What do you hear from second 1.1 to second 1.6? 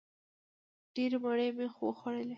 مڼې